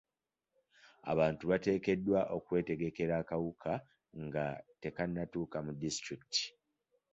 Abantu 1.11 1.43
bateekeddwa 1.51 2.19
okwetegekera 2.37 3.13
akawuka 3.21 3.71
nga 4.25 4.45
tekannatuuka 4.81 5.57
mu 5.65 5.71
disitulikiti. 5.81 6.43